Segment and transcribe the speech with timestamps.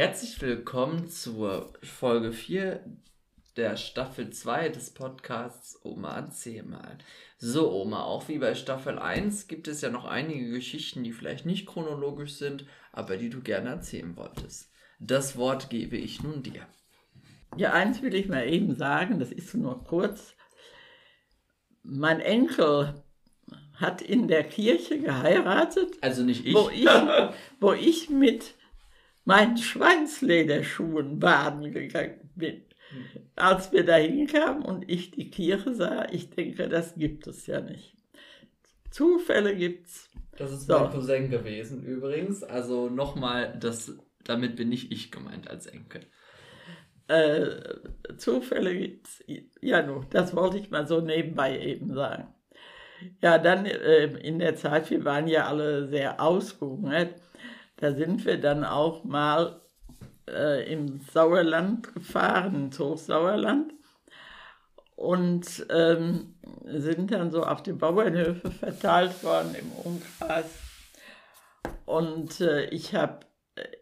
[0.00, 2.82] Herzlich willkommen zur Folge 4
[3.58, 6.96] der Staffel 2 des Podcasts Oma erzähl mal.
[7.36, 11.44] So, Oma, auch wie bei Staffel 1 gibt es ja noch einige Geschichten, die vielleicht
[11.44, 14.70] nicht chronologisch sind, aber die du gerne erzählen wolltest.
[15.00, 16.66] Das Wort gebe ich nun dir.
[17.58, 20.34] Ja, eins will ich mal eben sagen, das ist nur kurz.
[21.82, 23.04] Mein Enkel
[23.74, 25.98] hat in der Kirche geheiratet.
[26.00, 26.54] Also nicht ich.
[26.54, 26.88] Wo ich,
[27.60, 28.54] wo ich mit
[29.24, 32.62] meinen Schweinslederschuhen baden gegangen bin.
[33.36, 37.60] Als wir da hinkamen und ich die Kirche sah, ich denke, das gibt es ja
[37.60, 37.96] nicht.
[38.90, 40.10] Zufälle gibt's.
[40.36, 40.78] Das ist so.
[40.78, 42.42] mein Cousin gewesen übrigens.
[42.42, 43.58] Also nochmal,
[44.24, 46.02] damit bin nicht ich gemeint als Enkel.
[47.06, 49.22] Äh, Zufälle gibt's.
[49.60, 52.34] Ja, nur, das wollte ich mal so nebenbei eben sagen.
[53.22, 57.14] Ja, dann äh, in der Zeit, wir waren ja alle sehr ausgehungert.
[57.80, 59.60] Da sind wir dann auch mal
[60.28, 63.72] äh, im Sauerland gefahren, ins Hochsauerland.
[64.96, 66.34] Und ähm,
[66.66, 70.44] sind dann so auf die Bauernhöfe verteilt worden im Umkreis.
[71.86, 73.20] Und äh, ich habe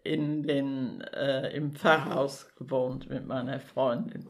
[0.05, 4.29] in den, äh, im Pfarrhaus gewohnt mit meiner Freundin.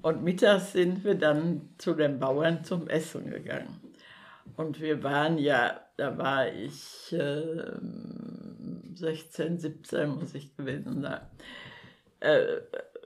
[0.00, 3.80] Und mittags sind wir dann zu den Bauern zum Essen gegangen.
[4.56, 7.72] Und wir waren ja, da war ich äh,
[8.94, 11.20] 16, 17 muss ich gewesen sein.
[12.20, 12.60] Äh,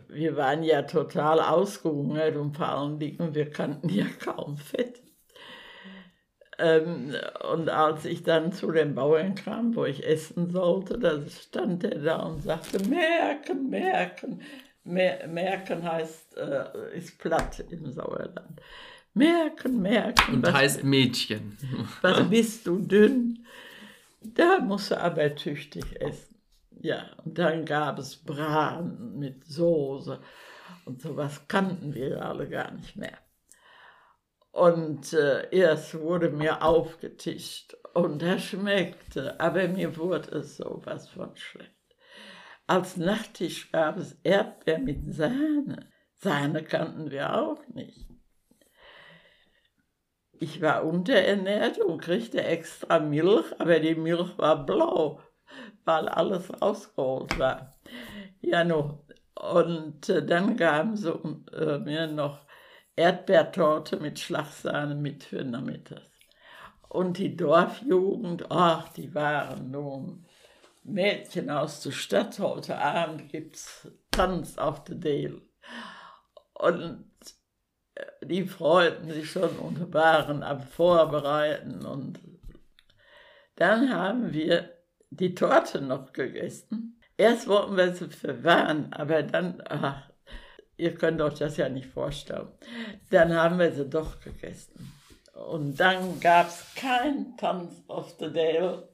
[0.09, 5.03] wir waren ja total ausgehungert und vor allen Dingen, wir kannten ja kaum Fett.
[6.59, 7.15] Ähm,
[7.51, 11.99] und als ich dann zu den Bauern kam, wo ich essen sollte, da stand er
[11.99, 14.43] da und sagte, merken, merken.
[14.85, 18.61] Mer merken heißt, äh, ist platt im Sauerland.
[19.15, 20.35] Merken, merken.
[20.35, 21.59] Und heißt Mädchen.
[22.01, 23.47] Was bist du dünn?
[24.21, 26.41] Da musst du aber tüchtig essen.
[26.81, 30.21] Ja, und dann gab es Braten mit Soße
[30.85, 33.19] und sowas kannten wir alle gar nicht mehr.
[34.51, 41.37] Und äh, erst wurde mir aufgetischt und er schmeckte, aber mir wurde es sowas von
[41.37, 41.71] schlecht.
[42.67, 45.91] Als Nachtisch gab es Erdbeer mit Sahne.
[46.17, 48.12] Sahne kannten wir auch nicht.
[50.43, 55.21] Ich war unterernährt und kriegte extra Milch, aber die Milch war blau,
[55.85, 57.71] weil alles rausgeholt war.
[58.41, 59.07] Ja, no.
[59.37, 61.13] Und äh, dann gaben sie
[61.53, 62.45] äh, mir noch
[62.97, 66.03] Erdbeertorte mit Schlagsahne mit für nachmittags.
[66.89, 70.27] Und die Dorfjugend, ach, die waren nun
[70.83, 72.41] Mädchen aus der Stadt.
[72.41, 75.41] Heute Abend gibt's Tanz auf der Dale.
[76.55, 77.13] Und
[78.25, 81.85] die freuten sich schon und waren am Vorbereiten.
[81.85, 82.21] Und
[83.57, 84.71] dann haben wir
[85.11, 87.01] die Torte noch gegessen.
[87.17, 90.11] Erst wollten wir sie verwahren, aber dann, ach,
[90.77, 92.49] ihr könnt euch das ja nicht vorstellen.
[93.11, 94.93] Dann haben wir sie doch gegessen.
[95.35, 98.89] Und dann gab es keinen Tanz auf der Dale,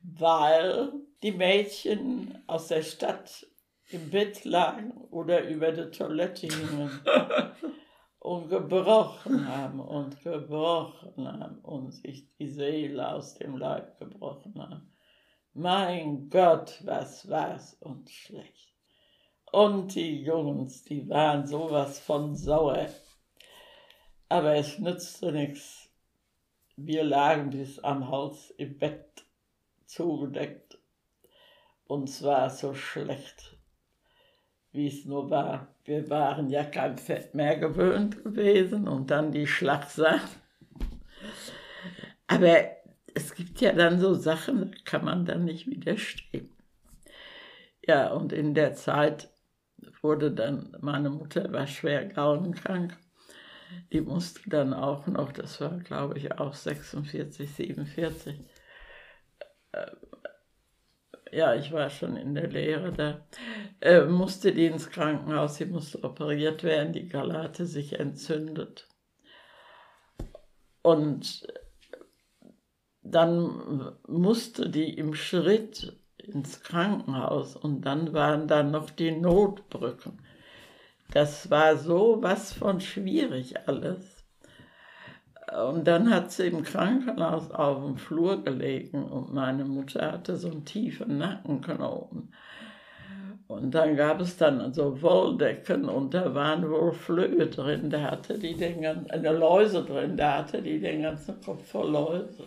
[0.00, 0.92] weil
[1.22, 3.46] die Mädchen aus der Stadt
[3.90, 6.90] im Bett lagen oder über der Toilette hingen.
[8.20, 14.92] und gebrochen haben und gebrochen haben und sich die Seele aus dem Leib gebrochen haben.
[15.54, 18.74] Mein Gott, was war's uns schlecht.
[19.50, 22.88] Und die Jungs, die waren sowas von sauer.
[24.28, 25.90] Aber es nützte nichts.
[26.76, 29.24] Wir lagen bis am Hals im Bett
[29.86, 30.78] zugedeckt.
[31.86, 33.58] Uns war so schlecht
[34.72, 35.74] wie es nur war.
[35.88, 40.28] Wir waren ja kein Fett mehr gewöhnt gewesen und dann die Schlagsachen.
[42.26, 42.58] Aber
[43.14, 46.50] es gibt ja dann so Sachen, da kann man dann nicht widerstehen.
[47.86, 49.30] Ja, und in der Zeit
[50.02, 52.94] wurde dann, meine Mutter war schwer gallenkrank.
[53.90, 58.38] Die musste dann auch noch, das war glaube ich auch 46, 47,
[61.32, 63.26] ja, ich war schon in der Lehre da,
[63.80, 68.88] äh, musste die ins Krankenhaus, sie musste operiert werden, die Galle hatte sich entzündet.
[70.82, 71.46] Und
[73.02, 80.18] dann musste die im Schritt ins Krankenhaus und dann waren da noch die Notbrücken.
[81.12, 84.17] Das war so was von schwierig alles.
[85.70, 90.50] Und dann hat sie im Krankenhaus auf dem Flur gelegen und meine Mutter hatte so
[90.50, 92.34] einen tiefen Nackenknoten.
[93.46, 98.38] Und dann gab es dann so Wolldecken und da waren wohl Flöhe drin, da hatte
[98.38, 102.44] die den ganzen, eine Läuse drin, da hatte die den ganzen Kopf voll Läuse.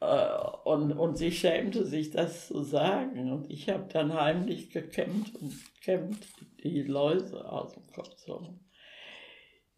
[0.00, 0.26] Äh,
[0.64, 3.32] Und, und sie schämte sich, das zu sagen.
[3.32, 6.26] Und ich habe dann heimlich gekämmt und gekämmt
[6.62, 8.16] die Läuse aus dem Kopf.
[8.18, 8.58] So.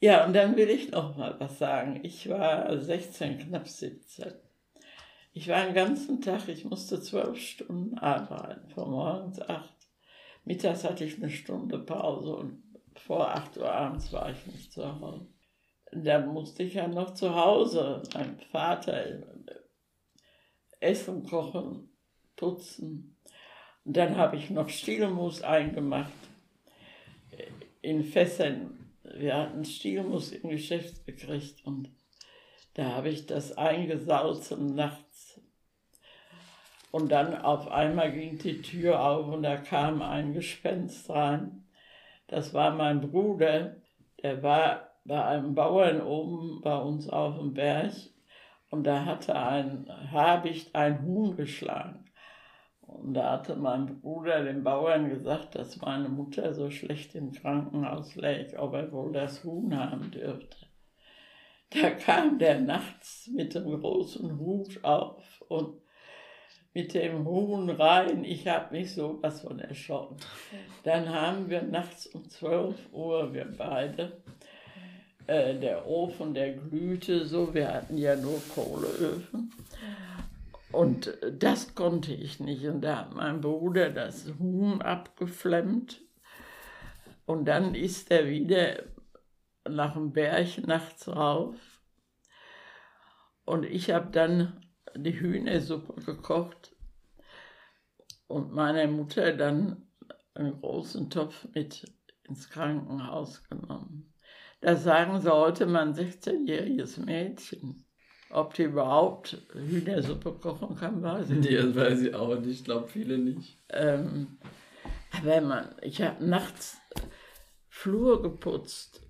[0.05, 2.01] Ja, und dann will ich noch mal was sagen.
[2.03, 4.35] Ich war 16, knapp 17.
[5.33, 9.75] Ich war den ganzen Tag, ich musste zwölf Stunden arbeiten, von morgens acht.
[10.45, 12.63] Mittags hatte ich eine Stunde Pause und
[12.97, 15.27] vor acht Uhr abends war ich nicht zu Hause.
[15.91, 19.03] Dann musste ich ja noch zu Hause, mein Vater
[20.81, 21.89] Essen kochen,
[22.37, 23.17] putzen.
[23.87, 26.13] Und dann habe ich noch Stielmus eingemacht
[27.81, 28.84] in Fässern.
[29.17, 31.89] Wir hatten Stielmus im Geschäft gekriegt und
[32.75, 35.41] da habe ich das eingesalzen nachts.
[36.91, 41.65] Und dann auf einmal ging die Tür auf und da kam ein Gespenst rein.
[42.27, 43.77] Das war mein Bruder,
[44.23, 47.93] der war bei einem Bauern oben bei uns auf dem Berg
[48.71, 52.05] und da hatte ein Habicht ein Huhn geschlagen.
[52.87, 58.15] Und da hatte mein Bruder dem Bauern gesagt, dass meine Mutter so schlecht im Krankenhaus
[58.17, 60.57] lag, ob er wohl das Huhn haben dürfte.
[61.71, 65.81] Da kam der nachts mit dem großen Hut auf und
[66.73, 68.25] mit dem Huhn rein.
[68.25, 70.17] Ich habe mich so was von erschrocken.
[70.83, 74.23] Dann haben wir nachts um 12 Uhr, wir beide,
[75.27, 79.53] äh, der Ofen, der glühte so, wir hatten ja nur Kohleöfen.
[80.75, 82.67] Und das konnte ich nicht.
[82.67, 86.01] Und da hat mein Bruder das Huhn abgeflemmt.
[87.27, 88.83] Und dann ist er wieder
[89.69, 91.57] nach dem Berg nachts rauf.
[93.45, 94.61] Und ich habe dann
[94.97, 96.75] die Hühnersuppe gekocht
[98.27, 99.87] und meiner Mutter dann
[100.35, 101.93] einen großen Topf mit
[102.25, 104.13] ins Krankenhaus genommen.
[104.61, 107.85] Da sagen sie heute mal ein 16-jähriges Mädchen.
[108.35, 111.51] Ob die überhaupt Hühnersuppe kochen kann, weiß ich nicht.
[111.51, 112.51] Nee, das weiß ich auch nicht.
[112.51, 113.57] Ich glaube, viele nicht.
[113.69, 114.39] Ähm,
[115.13, 116.79] aber man, ich habe nachts
[117.69, 119.03] Flur geputzt.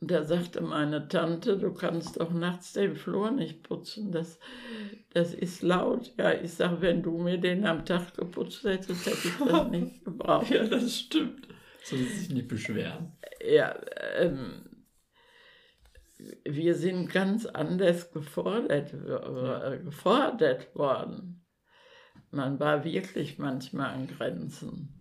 [0.00, 4.38] Und da sagte meine Tante, du kannst doch nachts den Flur nicht putzen, das,
[5.12, 6.12] das ist laut.
[6.18, 10.04] Ja, ich sage, wenn du mir den am Tag geputzt hättest, hätte ich das nicht
[10.04, 10.50] gebraucht.
[10.50, 11.48] ja, das stimmt.
[11.82, 13.12] Soll sich nicht beschweren.
[13.44, 13.74] Ja,
[14.18, 14.62] ähm,
[16.44, 21.44] wir sind ganz anders gefordert, äh, gefordert worden.
[22.30, 25.00] Man war wirklich manchmal an Grenzen.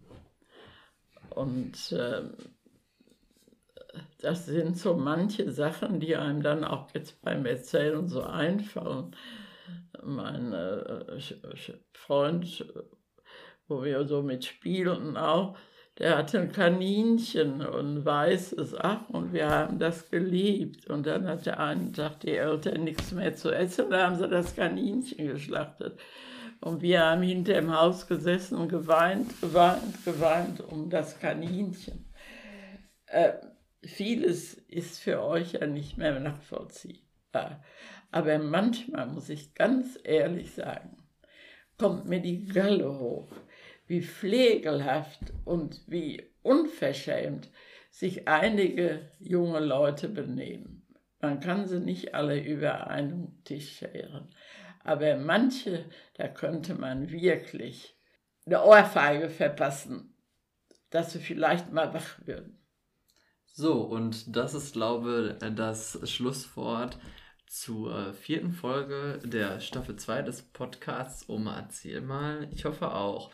[1.30, 2.24] Und äh,
[4.20, 9.16] das sind so manche Sachen, die einem dann auch jetzt beim Erzählen so einfallen.
[10.04, 11.20] Mein äh,
[11.94, 12.66] Freund,
[13.68, 15.58] wo wir so mitspielten auch,
[16.02, 20.88] der hatte ein Kaninchen und weißes, ach, und wir haben das geliebt.
[20.90, 24.28] Und dann hat der einen Tag die Eltern nichts mehr zu essen, da haben sie
[24.28, 26.00] das Kaninchen geschlachtet.
[26.60, 32.12] Und wir haben hinter dem Haus gesessen und geweint, geweint, geweint um das Kaninchen.
[33.06, 33.34] Äh,
[33.84, 37.64] vieles ist für euch ja nicht mehr nachvollziehbar.
[38.10, 40.98] Aber manchmal, muss ich ganz ehrlich sagen,
[41.78, 43.32] kommt mir die Galle hoch
[43.92, 47.50] wie pflegelhaft und wie unverschämt
[47.90, 50.88] sich einige junge Leute benehmen.
[51.20, 54.34] Man kann sie nicht alle über einen Tisch scheren.
[54.86, 58.00] Aber manche, da könnte man wirklich
[58.46, 60.16] eine Ohrfeige verpassen,
[60.90, 62.66] dass sie vielleicht mal wach würden.
[63.46, 66.98] So, und das ist, glaube ich, das Schlusswort
[67.46, 72.48] zur vierten Folge der Staffel 2 des Podcasts Oma erzähl mal.
[72.54, 73.32] Ich hoffe auch,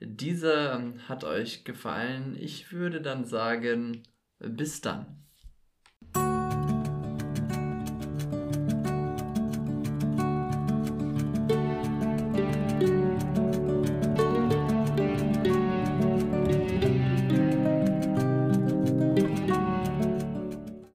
[0.00, 2.36] diese hat euch gefallen.
[2.38, 4.02] Ich würde dann sagen,
[4.38, 5.27] bis dann.